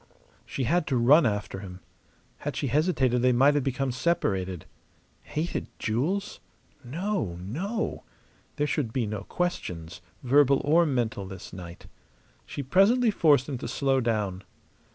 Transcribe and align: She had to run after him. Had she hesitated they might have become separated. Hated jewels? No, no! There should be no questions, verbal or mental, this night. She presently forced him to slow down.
She 0.47 0.63
had 0.63 0.87
to 0.87 0.97
run 0.97 1.27
after 1.27 1.59
him. 1.59 1.79
Had 2.39 2.55
she 2.55 2.69
hesitated 2.69 3.21
they 3.21 3.31
might 3.31 3.53
have 3.53 3.63
become 3.63 3.91
separated. 3.91 4.65
Hated 5.21 5.67
jewels? 5.77 6.39
No, 6.83 7.37
no! 7.39 8.03
There 8.55 8.65
should 8.65 8.91
be 8.91 9.05
no 9.05 9.25
questions, 9.25 10.01
verbal 10.23 10.59
or 10.65 10.87
mental, 10.87 11.27
this 11.27 11.53
night. 11.53 11.85
She 12.47 12.63
presently 12.63 13.11
forced 13.11 13.47
him 13.47 13.59
to 13.59 13.67
slow 13.67 13.99
down. 13.99 14.43